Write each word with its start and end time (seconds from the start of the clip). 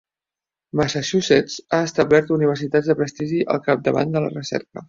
Massachusetts 0.79 1.59
ha 1.77 1.81
establert 1.89 2.33
universitats 2.39 2.91
de 2.93 2.99
prestigi 3.03 3.47
al 3.57 3.65
capdavant 3.69 4.17
de 4.19 4.27
la 4.29 4.37
recerca. 4.37 4.77